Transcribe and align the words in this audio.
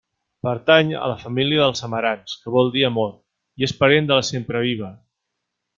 Pertany 0.45 0.93
a 1.01 1.09
la 1.11 1.17
família 1.23 1.61
dels 1.65 1.85
amarants, 1.89 2.37
que 2.45 2.55
vol 2.57 2.73
dir 2.77 2.85
amor, 2.91 3.15
i 3.61 3.69
és 3.71 3.79
parent 3.83 4.13
de 4.13 4.19
la 4.21 4.29
sempreviva. 4.35 4.95